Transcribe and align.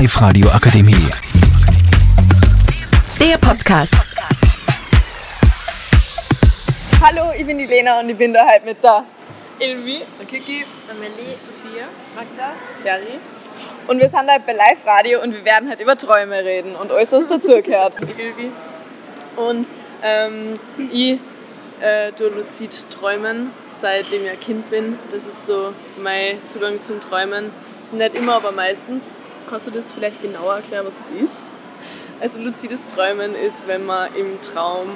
Live 0.00 0.22
Radio 0.22 0.48
Akademie. 0.48 1.10
Der 3.20 3.36
Podcast. 3.36 3.94
Hallo, 7.02 7.32
ich 7.36 7.44
bin 7.44 7.58
die 7.58 7.66
Lena 7.66 8.00
und 8.00 8.08
ich 8.08 8.16
bin 8.16 8.32
da 8.32 8.46
halt 8.46 8.64
mit 8.64 8.82
der 8.82 9.04
Ilvi, 9.58 10.00
der 10.18 10.26
Kiki, 10.26 10.64
der 10.88 10.94
Melli, 10.94 11.36
Sophia, 11.44 11.84
Magda, 12.16 12.52
Terry. 12.82 13.18
Und 13.88 13.98
wir 14.00 14.08
sind 14.08 14.26
halt 14.26 14.46
bei 14.46 14.54
Live 14.54 14.86
Radio 14.86 15.20
und 15.20 15.34
wir 15.34 15.44
werden 15.44 15.68
halt 15.68 15.80
über 15.80 15.94
Träume 15.98 16.44
reden 16.44 16.76
und 16.76 16.90
alles, 16.90 17.12
was 17.12 17.26
dazugehört. 17.26 17.96
Ilvi. 18.00 18.52
Und 19.36 19.66
ähm, 20.02 20.58
ich 20.90 21.18
äh, 21.82 22.10
tue 22.12 22.28
luzid 22.28 22.86
träumen, 22.88 23.50
seitdem 23.78 24.24
ich 24.24 24.30
ein 24.30 24.40
Kind 24.40 24.70
bin. 24.70 24.98
Das 25.12 25.26
ist 25.26 25.44
so 25.44 25.74
mein 26.02 26.38
Zugang 26.46 26.82
zum 26.82 27.02
Träumen. 27.02 27.50
Nicht 27.92 28.14
immer, 28.14 28.36
aber 28.36 28.52
meistens. 28.52 29.12
Kannst 29.50 29.66
du 29.66 29.72
das 29.72 29.90
vielleicht 29.90 30.22
genauer 30.22 30.54
erklären, 30.54 30.86
was 30.86 30.94
das 30.94 31.10
ist? 31.10 31.42
Also 32.20 32.40
luzides 32.40 32.86
Träumen 32.86 33.34
ist, 33.34 33.66
wenn 33.66 33.84
man 33.84 34.14
im 34.14 34.40
Traum 34.42 34.88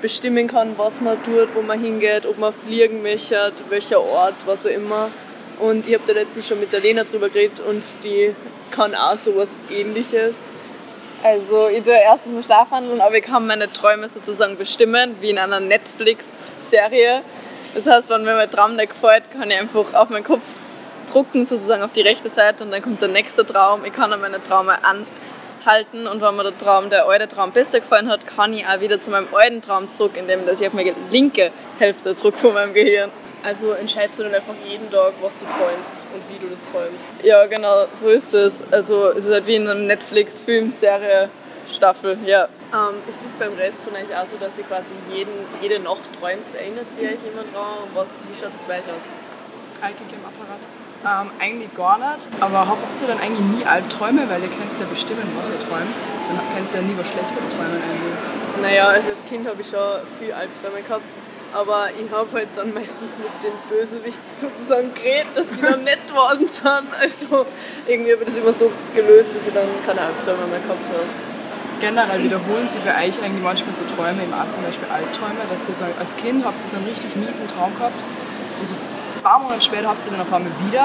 bestimmen 0.00 0.46
kann, 0.46 0.78
was 0.78 1.00
man 1.00 1.20
tut, 1.24 1.56
wo 1.56 1.62
man 1.62 1.80
hingeht, 1.80 2.24
ob 2.24 2.38
man 2.38 2.52
fliegen 2.52 3.02
möchte, 3.02 3.50
welcher 3.68 4.00
Ort, 4.00 4.34
was 4.44 4.64
auch 4.64 4.70
immer. 4.70 5.10
Und 5.58 5.88
ich 5.88 5.94
habe 5.94 6.04
da 6.06 6.12
letztens 6.12 6.46
schon 6.46 6.60
mit 6.60 6.72
der 6.72 6.78
Lena 6.78 7.02
drüber 7.02 7.28
geredet 7.30 7.58
und 7.58 7.82
die 8.04 8.32
kann 8.70 8.94
auch 8.94 9.16
sowas 9.16 9.56
ähnliches. 9.70 10.50
Also 11.24 11.66
ich 11.66 11.82
tue 11.82 11.94
erstens 11.94 12.32
mal 12.32 12.42
schlafwandeln, 12.44 13.00
aber 13.00 13.16
ich 13.16 13.24
kann 13.24 13.44
meine 13.44 13.72
Träume 13.72 14.08
sozusagen 14.08 14.56
bestimmen, 14.56 15.16
wie 15.20 15.30
in 15.30 15.38
einer 15.38 15.58
Netflix-Serie. 15.58 17.22
Das 17.74 17.86
heißt, 17.88 18.08
wenn 18.10 18.22
mir 18.22 18.36
mein 18.36 18.50
Traum 18.50 18.76
nicht 18.76 18.90
gefällt, 18.90 19.24
kann 19.32 19.50
ich 19.50 19.58
einfach 19.58 19.94
auf 19.94 20.10
meinen 20.10 20.22
Kopf 20.22 20.44
drucken, 21.16 21.46
sozusagen 21.46 21.82
auf 21.82 21.92
die 21.92 22.02
rechte 22.02 22.28
Seite 22.28 22.62
und 22.64 22.70
dann 22.70 22.82
kommt 22.82 23.00
der 23.00 23.08
nächste 23.08 23.46
Traum. 23.46 23.84
Ich 23.84 23.92
kann 23.92 24.12
an 24.12 24.20
meine 24.20 24.42
Träume 24.42 24.76
anhalten 24.84 26.06
und 26.06 26.20
wenn 26.20 26.36
mir 26.36 26.42
der 26.42 26.58
Traum, 26.58 26.90
der 26.90 27.08
alte 27.08 27.26
Traum 27.26 27.52
besser 27.52 27.80
gefallen 27.80 28.10
hat, 28.10 28.26
kann 28.26 28.52
ich 28.52 28.66
auch 28.66 28.80
wieder 28.80 28.98
zu 28.98 29.10
meinem 29.10 29.28
alten 29.32 29.62
Traum 29.62 29.88
zurück, 29.88 30.12
indem 30.16 30.40
ich 30.46 30.66
auf 30.66 30.74
meine 30.74 30.94
linke 31.10 31.50
Hälfte 31.78 32.14
drücke 32.14 32.36
von 32.38 32.52
meinem 32.52 32.74
Gehirn. 32.74 33.10
Also 33.42 33.72
entscheidest 33.72 34.18
du 34.18 34.24
dann 34.24 34.34
einfach 34.34 34.54
jeden 34.68 34.90
Tag, 34.90 35.12
was 35.22 35.38
du 35.38 35.44
träumst 35.44 36.04
und 36.12 36.22
wie 36.28 36.38
du 36.44 36.50
das 36.50 36.60
träumst. 36.70 37.06
Ja, 37.22 37.46
genau, 37.46 37.86
so 37.94 38.08
ist 38.08 38.34
es. 38.34 38.62
Also 38.70 39.10
es 39.10 39.24
ist 39.24 39.32
halt 39.32 39.46
wie 39.46 39.54
in 39.54 39.68
einer 39.68 39.80
Netflix-Filmserie. 39.80 41.30
Staffel, 41.68 42.16
ja. 42.24 42.44
Ähm, 42.72 42.94
ist 43.08 43.26
es 43.26 43.34
beim 43.34 43.52
Rest 43.54 43.82
von 43.82 43.92
euch 43.94 44.14
auch 44.16 44.24
so, 44.24 44.36
dass 44.38 44.56
ihr 44.56 44.62
quasi 44.62 44.92
jeden, 45.12 45.32
jede 45.60 45.80
Nacht 45.80 46.04
träumt? 46.20 46.44
Erinnert 46.54 46.88
sich 46.88 47.02
euch 47.02 47.18
jemand 47.26 47.52
dran? 47.52 47.90
Was, 47.92 48.08
wie 48.30 48.40
schaut 48.40 48.54
das 48.54 48.62
bei 48.62 48.74
euch 48.74 48.86
aus? 48.96 49.08
Alkik 49.82 50.06
im 50.12 50.24
Apparat. 50.24 50.60
Ähm, 51.06 51.30
eigentlich 51.38 51.72
gar 51.76 51.98
nicht. 51.98 52.26
Aber 52.40 52.66
habt 52.66 53.00
ihr 53.00 53.06
dann 53.06 53.20
eigentlich 53.20 53.46
nie 53.58 53.64
Albträume? 53.64 54.26
Weil 54.28 54.42
ihr 54.42 54.50
könnt 54.50 54.74
ja 54.74 54.86
bestimmen, 54.90 55.22
was 55.38 55.50
ihr 55.54 55.62
träumt. 55.62 55.94
Dann 55.94 56.42
könnt 56.50 56.66
ihr 56.74 56.80
ja 56.80 56.82
nie 56.82 56.98
was 56.98 57.06
Schlechtes 57.06 57.46
träumen 57.54 57.78
eigentlich. 57.78 58.18
Naja, 58.60 58.88
also 58.88 59.10
als 59.10 59.22
Kind 59.24 59.46
habe 59.46 59.62
ich 59.62 59.70
schon 59.70 60.02
viel 60.18 60.32
Albträume 60.34 60.82
gehabt. 60.82 61.06
Aber 61.54 61.94
ich 61.94 62.10
habe 62.10 62.26
halt 62.34 62.48
dann 62.56 62.74
meistens 62.74 63.16
mit 63.22 63.30
den 63.38 63.54
Bösewichten 63.70 64.26
sozusagen 64.26 64.92
geredet, 64.94 65.30
dass 65.36 65.54
sie 65.54 65.62
dann 65.62 65.84
nett 65.84 66.10
worden 66.12 66.44
sind. 66.44 66.90
Also 66.98 67.46
irgendwie 67.86 68.10
habe 68.10 68.26
ich 68.26 68.34
das 68.34 68.36
immer 68.38 68.52
so 68.52 68.66
gelöst, 68.92 69.36
dass 69.36 69.46
ich 69.46 69.54
dann 69.54 69.70
keine 69.86 70.10
Albträume 70.10 70.50
mehr 70.50 70.58
gehabt 70.58 70.90
habe. 70.90 71.06
Generell 71.78 72.18
wiederholen 72.24 72.66
sich 72.66 72.82
bei 72.82 73.06
euch 73.06 73.22
eigentlich 73.22 73.44
manchmal 73.44 73.74
so 73.74 73.84
Träume, 73.94 74.24
im 74.26 74.34
Arzt 74.34 74.58
zum 74.58 74.64
Beispiel 74.64 74.88
Albträume, 74.90 75.38
dass 75.46 75.68
ihr 75.68 75.76
so 75.76 75.84
als 75.84 76.16
Kind 76.16 76.42
habt 76.44 76.60
ihr 76.60 76.66
so 76.66 76.76
einen 76.76 76.88
richtig 76.90 77.14
miesen 77.14 77.46
Traum 77.46 77.70
gehabt 77.78 77.94
zwei 79.16 79.38
Monate 79.38 79.62
später 79.64 79.88
habt 79.88 80.04
ihr 80.04 80.12
dann 80.12 80.20
auf 80.20 80.32
einmal 80.32 80.52
wieder. 80.60 80.84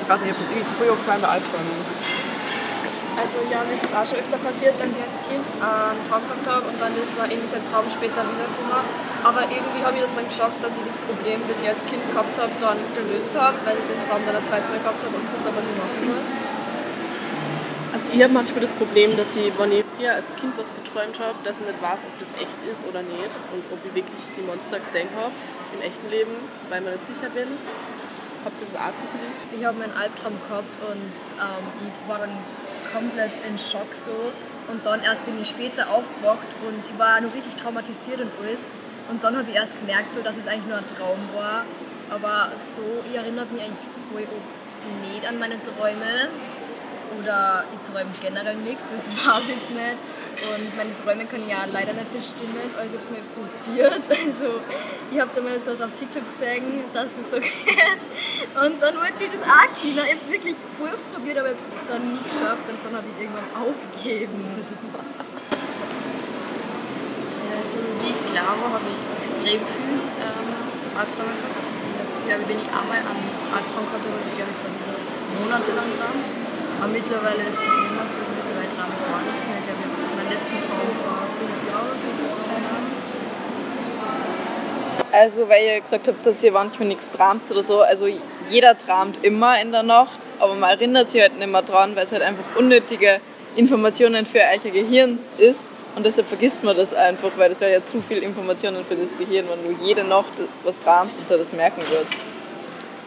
Ich 0.00 0.08
weiß 0.08 0.22
nicht, 0.22 0.30
ich 0.30 0.34
habe 0.38 0.44
das 0.46 0.50
irgendwie 0.54 0.72
früher 0.78 0.92
aufgefallen 0.94 1.20
bei 1.20 1.28
Albträumen. 1.28 1.76
Also 3.18 3.42
ja, 3.50 3.66
mir 3.66 3.74
ist 3.74 3.82
es 3.82 3.90
auch 3.90 4.06
schon 4.06 4.22
öfter 4.22 4.38
passiert, 4.38 4.78
dass 4.78 4.94
ich 4.94 5.02
als 5.02 5.18
Kind 5.26 5.42
einen 5.58 6.00
Traum 6.06 6.22
gehabt 6.22 6.46
habe 6.46 6.64
und 6.70 6.78
dann 6.78 6.94
ist 6.94 7.18
ein 7.18 7.34
ähnlicher 7.34 7.58
Traum 7.66 7.90
später 7.90 8.22
wiedergekommen. 8.22 8.86
Aber 9.26 9.42
irgendwie 9.50 9.82
habe 9.82 9.98
ich 9.98 10.06
das 10.06 10.14
dann 10.14 10.30
geschafft, 10.30 10.62
dass 10.62 10.78
ich 10.78 10.86
das 10.86 10.94
Problem, 11.02 11.42
das 11.50 11.58
ich 11.58 11.66
als 11.66 11.82
Kind 11.90 11.98
gehabt 12.14 12.38
habe, 12.38 12.54
dann 12.62 12.78
gelöst 12.94 13.34
habe, 13.34 13.58
weil 13.66 13.74
ich 13.74 13.86
den 13.90 13.98
Traum 14.06 14.22
dann 14.22 14.38
ein 14.38 14.46
zweites 14.46 14.70
Mal 14.70 14.78
gehabt 14.78 15.02
habe 15.02 15.18
und 15.18 15.26
wusste, 15.34 15.50
was 15.50 15.66
ich 15.66 15.74
machen 15.74 15.98
muss. 16.14 16.47
Also 17.98 18.10
ich 18.14 18.22
habe 18.22 18.32
manchmal 18.32 18.60
das 18.60 18.70
Problem, 18.74 19.16
dass 19.16 19.34
ich, 19.34 19.50
wenn 19.58 19.72
ich 19.72 19.82
früher 19.98 20.14
als 20.14 20.28
Kind 20.38 20.54
was 20.56 20.70
geträumt 20.70 21.18
habe, 21.18 21.34
dass 21.42 21.58
ich 21.58 21.66
nicht 21.66 21.82
weiß, 21.82 22.06
ob 22.06 22.14
das 22.20 22.30
echt 22.38 22.54
ist 22.70 22.86
oder 22.86 23.02
nicht 23.02 23.34
und 23.50 23.58
ob 23.74 23.82
ich 23.82 23.92
wirklich 23.92 24.22
die 24.38 24.42
Monster 24.46 24.78
gesehen 24.78 25.08
habe 25.18 25.34
im 25.74 25.82
echten 25.82 26.08
Leben, 26.08 26.30
weil 26.70 26.80
mir 26.80 26.94
nicht 26.94 27.10
sicher 27.10 27.26
bin. 27.34 27.50
Habt 28.46 28.54
ihr 28.62 28.70
das 28.70 28.78
auch 28.78 28.94
zufällig? 28.94 29.34
Ich 29.50 29.66
habe 29.66 29.82
meinen 29.82 29.98
Albtraum 29.98 30.38
gehabt 30.46 30.78
und 30.78 31.18
ähm, 31.42 31.64
ich 31.82 32.08
war 32.08 32.22
dann 32.22 32.30
komplett 32.94 33.34
in 33.42 33.58
Schock 33.58 33.90
so. 33.90 34.14
Und 34.70 34.86
dann 34.86 35.02
erst 35.02 35.26
bin 35.26 35.34
ich 35.34 35.48
später 35.48 35.90
aufgewacht 35.90 36.46
und 36.62 36.78
ich 36.86 36.98
war 37.02 37.20
noch 37.20 37.34
richtig 37.34 37.58
traumatisiert 37.58 38.20
und 38.22 38.30
alles. 38.38 38.70
Und 39.10 39.24
dann 39.26 39.34
habe 39.34 39.50
ich 39.50 39.56
erst 39.56 39.74
gemerkt, 39.74 40.14
so, 40.14 40.22
dass 40.22 40.38
es 40.38 40.46
eigentlich 40.46 40.70
nur 40.70 40.78
ein 40.78 40.86
Traum 40.86 41.18
war. 41.34 41.66
Aber 42.14 42.54
so, 42.54 43.02
ich 43.10 43.18
erinnere 43.18 43.50
mich 43.50 43.66
eigentlich 43.66 43.90
voll 44.14 44.22
oft 44.22 44.58
nicht 45.02 45.26
an 45.26 45.40
meine 45.42 45.58
Träume. 45.58 46.30
Oder 47.18 47.64
ich 47.72 47.80
träume 47.90 48.10
generell 48.20 48.56
nichts, 48.56 48.84
das 48.90 49.08
weiß 49.26 49.48
ich 49.48 49.70
nicht. 49.70 49.98
Und 50.38 50.70
meine 50.76 50.94
Träume 50.94 51.26
kann 51.26 51.42
ich 51.42 51.50
ja 51.50 51.66
leider 51.66 51.92
nicht 51.94 52.12
bestimmen, 52.14 52.70
also 52.78 52.94
ich 52.94 52.94
habe 52.94 53.02
es 53.02 53.10
mal 53.10 53.26
probiert. 53.34 54.04
Also 54.06 54.60
ich 55.10 55.18
habe 55.18 55.30
damals 55.34 55.66
was 55.66 55.80
auf 55.80 55.90
TikTok 55.94 56.22
gesehen, 56.30 56.84
dass 56.92 57.10
das 57.14 57.30
so 57.30 57.40
geht. 57.40 58.02
Und 58.54 58.78
dann 58.80 58.94
wollte 58.96 59.18
ich 59.24 59.32
das 59.34 59.42
auch 59.42 59.66
können. 59.74 59.98
Ich 59.98 60.14
habe 60.14 60.22
es 60.22 60.30
wirklich 60.30 60.56
voll 60.78 60.94
probiert, 61.12 61.38
aber 61.38 61.50
ich 61.50 61.58
habe 61.58 61.64
es 61.66 61.70
dann 61.88 62.02
nie 62.12 62.22
geschafft 62.22 62.66
und 62.70 62.78
dann 62.84 62.94
habe 62.94 63.06
ich 63.10 63.18
irgendwann 63.18 63.50
aufgegeben. 63.56 64.62
Also 67.58 67.78
wie 68.00 68.14
klar 68.30 68.54
war, 68.62 68.78
habe 68.78 68.86
ich 68.86 68.98
extrem 69.26 69.58
viel 69.58 69.98
ähm, 70.22 70.50
Albträume 70.94 71.34
gehabt. 71.34 71.58
Also 71.58 71.70
ich 71.74 72.26
glaube, 72.30 72.44
wenn 72.46 72.60
ich 72.62 72.70
einmal 72.70 73.02
einen 73.02 73.26
Albtraum 73.50 73.84
gehabt 73.90 74.06
habe, 74.06 74.22
ich 74.22 74.36
glaube 74.38 74.54
ich 74.54 74.60
von 74.62 74.72
monatelang 75.42 75.90
dran. 75.98 76.37
Aber 76.80 76.92
mittlerweile 76.92 77.42
ist 77.42 77.58
es 77.58 77.64
nicht 77.64 77.90
mehr 77.90 78.06
so, 78.06 78.14
mittlerweile 78.38 78.70
traue 78.76 78.94
ich 78.94 79.02
gar 79.02 79.20
nichts 79.26 79.42
mehr. 79.42 79.58
Ich 79.58 79.66
glaube, 79.66 79.82
mein 80.14 80.28
letzter 80.30 80.60
Traum 80.62 80.94
war 81.02 81.26
fünf 81.34 81.58
Jahre 81.66 81.92
so, 81.98 82.06
keine 82.46 82.68
Ahnung. 82.70 82.94
Also, 85.10 85.48
weil 85.48 85.64
ihr 85.66 85.80
gesagt 85.80 86.06
habt, 86.06 86.24
dass 86.24 86.44
ihr 86.44 86.52
manchmal 86.52 86.86
nichts 86.88 87.10
tramt 87.10 87.50
oder 87.50 87.62
so. 87.64 87.80
Also, 87.82 88.06
jeder 88.48 88.78
tramt 88.78 89.24
immer 89.24 89.60
in 89.60 89.72
der 89.72 89.82
Nacht, 89.82 90.20
aber 90.38 90.54
man 90.54 90.70
erinnert 90.70 91.08
sich 91.08 91.20
halt 91.20 91.36
nicht 91.36 91.50
mehr 91.50 91.62
dran, 91.62 91.96
weil 91.96 92.04
es 92.04 92.12
halt 92.12 92.22
einfach 92.22 92.44
unnötige 92.56 93.20
Informationen 93.56 94.24
für 94.24 94.38
euer 94.38 94.70
Gehirn 94.70 95.18
ist. 95.38 95.72
Und 95.96 96.06
deshalb 96.06 96.28
vergisst 96.28 96.62
man 96.62 96.76
das 96.76 96.94
einfach, 96.94 97.30
weil 97.36 97.48
das 97.48 97.60
wäre 97.60 97.72
ja 97.72 97.82
zu 97.82 98.00
viel 98.00 98.18
Informationen 98.18 98.84
für 98.84 98.94
das 98.94 99.18
Gehirn, 99.18 99.46
wenn 99.50 99.64
du 99.76 99.84
jede 99.84 100.04
Nacht 100.04 100.32
was 100.62 100.80
tramst 100.80 101.18
und 101.18 101.28
da 101.28 101.36
das 101.36 101.56
merken 101.56 101.82
würdest. 101.90 102.24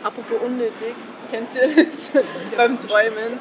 Apropos 0.03 0.41
unnötig, 0.45 0.93
kennt 1.31 1.49
ihr 1.55 1.85
das 1.85 2.11
beim 2.55 2.79
Träumen? 2.79 3.39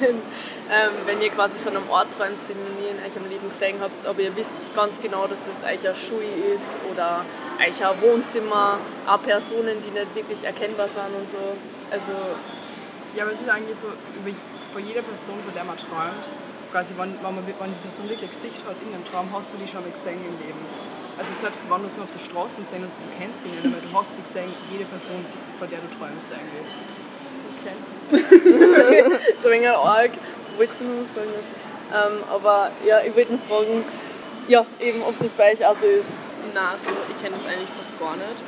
Wenn, 0.00 0.16
ähm, 0.16 0.92
wenn 1.04 1.20
ihr 1.20 1.30
quasi 1.30 1.58
von 1.58 1.76
einem 1.76 1.88
Ort 1.90 2.08
träumt, 2.16 2.38
den 2.48 2.56
ihr 2.82 2.90
in 2.92 2.98
eurem 2.98 3.28
Leben 3.28 3.48
gesehen 3.48 3.76
habt, 3.80 4.06
aber 4.06 4.20
ihr 4.20 4.34
wisst 4.34 4.74
ganz 4.74 5.00
genau, 5.00 5.26
dass 5.26 5.46
das 5.46 5.62
euer 5.62 5.94
Schui 5.94 6.24
ist 6.54 6.74
oder 6.90 7.24
euer 7.60 7.94
Wohnzimmer, 8.00 8.78
auch 9.06 9.22
Personen, 9.22 9.76
die 9.84 9.90
nicht 9.90 10.14
wirklich 10.14 10.44
erkennbar 10.44 10.88
sind 10.88 11.12
und 11.18 11.28
so. 11.28 11.56
Also, 11.90 12.12
Ja, 13.14 13.24
aber 13.24 13.32
es 13.32 13.40
ist 13.40 13.48
eigentlich 13.48 13.78
so, 13.78 13.86
über, 13.86 14.34
vor 14.72 14.80
jeder 14.80 15.02
Person, 15.02 15.36
von 15.44 15.54
der 15.54 15.64
man 15.64 15.76
träumt, 15.76 16.24
quasi, 16.72 16.94
wenn, 16.96 17.14
wenn, 17.22 17.34
man, 17.34 17.46
wenn 17.46 17.70
die 17.70 17.82
Person 17.82 18.08
wirklich 18.08 18.30
ein 18.30 18.34
Gesicht 18.34 18.58
hat 18.66 18.76
in 18.82 18.94
einem 18.94 19.04
Traum, 19.04 19.28
hast 19.32 19.52
du 19.52 19.58
die 19.58 19.68
schon 19.68 19.82
mal 19.82 19.90
gesehen 19.90 20.18
im 20.18 20.34
Leben. 20.44 20.58
Also 21.16 21.32
selbst 21.32 21.70
wenn 21.70 21.82
du 21.82 21.88
sie 21.88 22.00
auf 22.00 22.10
der 22.10 22.18
Straße 22.18 22.62
gesehen 22.62 22.82
hast, 22.82 22.98
du 22.98 23.06
kennst 23.14 23.42
sie 23.42 23.50
nicht, 23.54 23.66
aber 23.66 23.78
du 23.78 23.90
hast 23.94 24.16
sie 24.16 24.22
gesehen, 24.22 24.50
jede 24.72 24.84
Person, 24.84 25.24
von 25.60 25.70
der 25.70 25.78
du 25.78 25.86
träumst 25.94 26.32
eigentlich. 26.32 26.66
Okay. 27.64 29.04
so 29.42 29.48
ein 29.48 29.54
wenig 29.54 29.68
arg, 29.68 30.10
du 30.12 30.84
noch 30.84 31.02
was 31.02 31.14
sagen? 31.14 31.30
Ähm, 31.94 32.24
aber 32.30 32.70
ja, 32.86 33.00
ich 33.06 33.14
wollte 33.14 33.34
noch 33.34 33.44
fragen, 33.46 33.84
ja, 34.48 34.66
eben, 34.80 35.02
ob 35.02 35.18
das 35.20 35.32
bei 35.32 35.52
euch 35.52 35.64
auch 35.64 35.76
so 35.76 35.86
ist. 35.86 36.12
Nein, 36.52 36.76
so, 36.76 36.90
ich 36.90 37.18
kenne 37.22 37.36
das 37.36 37.46
eigentlich 37.46 37.70
fast 37.72 37.96
gar 37.98 38.16
nicht. 38.16 38.38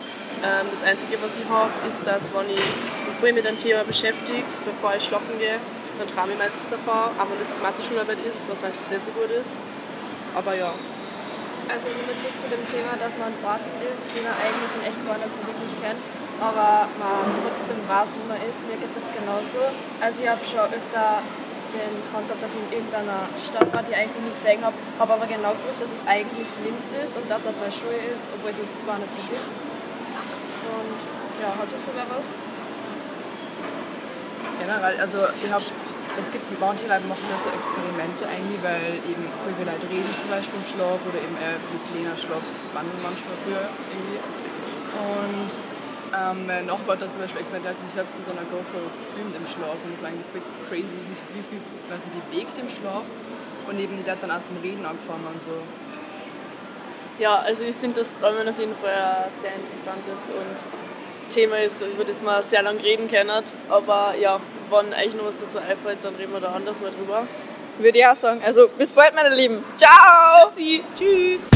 Ähm, 0.44 0.66
das 0.68 0.84
Einzige, 0.84 1.16
was 1.22 1.32
ich 1.38 1.48
habe, 1.48 1.72
ist, 1.88 2.04
dass 2.04 2.28
wenn 2.34 2.50
ich, 2.52 2.66
bevor 3.08 3.28
ich 3.28 3.34
mich 3.34 3.40
mit 3.40 3.46
einem 3.46 3.58
Thema 3.58 3.84
beschäftige, 3.84 4.44
bevor 4.66 4.94
ich 4.96 5.04
schlafen 5.04 5.38
gehe, 5.38 5.56
dann 5.96 6.08
träume 6.08 6.36
ich 6.36 6.38
meistens 6.38 6.76
davon, 6.76 7.16
auch 7.16 7.28
wenn 7.30 7.40
das 7.40 7.48
Mathe-Schularbeit 7.62 8.20
ist, 8.28 8.44
was 8.44 8.60
meistens 8.60 8.84
nicht 8.92 9.04
so 9.08 9.12
gut 9.16 9.32
ist. 9.32 9.48
Aber 10.36 10.52
ja. 10.52 10.68
Also 11.66 11.88
nochmal 11.90 12.14
zurück 12.20 12.36
zu 12.36 12.46
dem 12.52 12.62
Thema, 12.68 12.94
dass 13.00 13.16
man 13.16 13.32
Orten 13.42 13.72
ist, 13.88 14.04
die 14.12 14.22
man 14.22 14.36
eigentlich 14.36 14.72
in 14.76 14.82
echt 14.86 15.00
gar 15.02 15.18
nicht 15.18 15.32
so 15.32 15.42
wirklich 15.48 15.72
kennt, 15.80 15.98
aber 16.40 16.88
man 17.00 17.32
trotzdem 17.32 17.80
weiß, 17.88 18.12
wo 18.16 18.22
man 18.28 18.40
ist. 18.44 18.60
Mir 18.68 18.76
geht 18.76 18.92
das 18.92 19.08
genauso. 19.08 19.62
Also 20.00 20.16
ich 20.20 20.28
habe 20.28 20.42
schon 20.44 20.68
öfter 20.68 21.24
den 21.72 21.92
Traum 22.08 22.24
gehabt, 22.24 22.40
dass 22.40 22.52
ich 22.52 22.62
in 22.62 22.72
irgendeiner 22.72 23.28
Stadt 23.36 23.68
war, 23.72 23.82
die 23.84 23.92
ich 23.92 23.98
eigentlich 23.98 24.24
nicht 24.24 24.38
gesehen 24.40 24.62
habe, 24.64 24.76
habe 25.00 25.12
aber 25.16 25.26
genau 25.26 25.52
gewusst, 25.56 25.80
dass 25.82 25.90
es 25.90 26.02
eigentlich 26.06 26.48
links 26.64 26.88
ist 26.94 27.14
und 27.18 27.26
dass 27.28 27.42
dort 27.42 27.58
meine 27.60 27.74
Schule 27.74 28.00
ist, 28.00 28.24
obwohl 28.32 28.54
es 28.54 28.70
gar 28.86 28.98
nicht 29.00 29.12
so 29.12 29.22
gibt. 29.28 29.44
Und 29.46 30.92
ja, 31.42 31.50
hat 31.52 31.68
das 31.68 31.82
sogar 31.84 32.06
was? 32.08 32.26
Generell, 34.56 34.96
also 35.00 35.18
ich 35.36 35.52
habe 35.52 35.64
es 36.16 36.32
gibt 36.32 36.48
manche 36.58 36.88
Leute 36.88 37.04
machen 37.12 37.28
da 37.28 37.36
so 37.36 37.52
Experimente 37.52 38.24
eigentlich, 38.24 38.56
weil 38.64 38.96
eben 39.04 39.28
viele 39.44 39.68
Leute 39.68 39.84
reden 39.84 40.08
zum 40.16 40.32
Beispiel 40.32 40.56
im 40.56 40.64
Schlaf 40.64 40.96
oder 41.04 41.20
eben 41.20 41.36
äh, 41.36 41.60
mit 41.60 41.84
Lena 41.92 42.16
Schlaf 42.16 42.40
wandeln 42.72 43.04
manchmal 43.04 43.36
früher 43.44 43.68
irgendwie. 43.92 44.24
Und 44.96 45.52
ähm, 46.16 46.46
mein 46.46 46.66
Nachbar 46.66 46.96
hat 46.96 47.02
dann 47.02 47.12
zum 47.12 47.20
Beispiel 47.20 47.40
experimentiert, 47.40 47.78
sich 47.78 47.92
selbst 47.94 48.16
in 48.16 48.24
so 48.24 48.32
einer 48.32 48.48
GoPro 48.48 48.80
gefilmt 48.80 49.36
im 49.36 49.46
Schlaf 49.46 49.76
und 49.84 49.92
das 49.92 50.00
war 50.00 50.08
eigentlich 50.08 50.26
voll 50.32 50.42
crazy, 50.68 50.96
wie, 51.04 51.16
wie 51.36 51.44
viel 51.44 51.60
man 51.88 52.00
sich 52.00 52.12
bewegt 52.12 52.56
im 52.56 52.68
Schlaf. 52.68 53.04
Und 53.68 53.78
eben 53.78 53.98
der 54.04 54.14
hat 54.14 54.22
dann 54.22 54.30
auch 54.30 54.42
zum 54.42 54.56
Reden 54.62 54.86
angefangen 54.86 55.26
und 55.26 55.42
so. 55.42 55.56
Ja, 57.18 57.36
also 57.36 57.64
ich 57.64 57.74
finde 57.76 58.00
das 58.00 58.14
Träumen 58.14 58.48
auf 58.48 58.58
jeden 58.58 58.76
Fall 58.76 59.26
ein 59.26 59.32
sehr 59.34 59.52
interessantes 59.54 60.28
und 60.28 60.56
Thema 61.32 61.58
ist, 61.58 61.82
über 61.82 62.04
das 62.04 62.22
man 62.22 62.42
sehr 62.42 62.62
lange 62.62 62.82
reden 62.82 63.10
kann. 63.10 63.28
Aber 63.68 64.14
ja, 64.20 64.38
wenn 64.70 64.92
euch 64.92 65.14
noch 65.14 65.26
was 65.26 65.38
dazu 65.38 65.58
einfällt, 65.58 65.98
dann 66.02 66.14
reden 66.14 66.32
wir 66.32 66.40
da 66.40 66.52
anders 66.52 66.80
mal 66.80 66.92
drüber. 66.92 67.26
Würde 67.78 67.98
ich 67.98 68.06
auch 68.06 68.14
sagen. 68.14 68.42
Also 68.44 68.68
bis 68.68 68.92
bald, 68.92 69.14
meine 69.14 69.34
Lieben. 69.34 69.64
Ciao! 69.74 70.50
Tschüssi! 70.54 70.82
Tschüss! 70.96 71.55